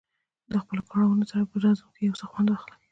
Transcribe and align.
د 0.51 0.53
خپلو 0.63 0.81
کړاوونو 0.89 1.23
سره 1.31 1.43
په 1.51 1.55
رزم 1.63 1.89
یو 2.07 2.17
څه 2.19 2.25
خوند 2.31 2.47
واخلي. 2.49 2.77